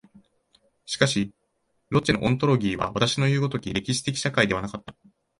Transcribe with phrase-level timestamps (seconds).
[0.87, 1.31] しかし
[1.91, 4.95] ロッチェのオントロギーは私のいう如き歴史的社会的ではなかった。